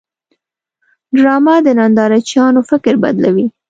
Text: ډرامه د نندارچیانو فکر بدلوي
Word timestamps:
ډرامه 1.17 1.55
د 1.65 1.67
نندارچیانو 1.79 2.61
فکر 2.69 2.93
بدلوي 3.03 3.47